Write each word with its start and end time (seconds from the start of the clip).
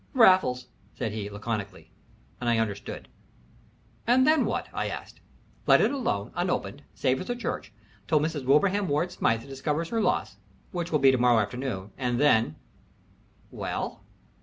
"Raffles!" 0.15 0.65
said 0.95 1.11
he, 1.11 1.29
laconically, 1.29 1.91
and 2.39 2.49
I 2.49 2.57
understood. 2.57 3.07
"And 4.07 4.25
then 4.25 4.45
what?" 4.45 4.67
I 4.73 4.89
asked. 4.89 5.19
"Let 5.67 5.79
it 5.79 5.91
alone, 5.91 6.31
unopened, 6.33 6.81
safe 6.95 7.19
as 7.19 7.29
a 7.29 7.35
church, 7.35 7.71
until 8.01 8.19
Mrs. 8.19 8.43
Wilbraham 8.45 8.87
Ward 8.87 9.11
Smythe 9.11 9.45
discovers 9.47 9.89
her 9.89 10.01
loss, 10.01 10.37
which 10.71 10.91
will 10.91 10.97
be 10.97 11.11
to 11.11 11.19
morrow 11.19 11.37
afternoon, 11.37 11.91
and 11.99 12.19
then" 12.19 12.55
"Well?" 13.61 14.01